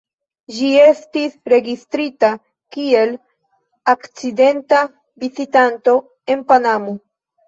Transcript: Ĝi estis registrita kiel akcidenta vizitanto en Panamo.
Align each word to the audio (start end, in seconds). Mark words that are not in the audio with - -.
Ĝi 0.59 0.67
estis 0.83 1.33
registrita 1.51 2.31
kiel 2.75 3.13
akcidenta 3.93 4.79
vizitanto 5.25 5.95
en 6.37 6.43
Panamo. 6.49 6.97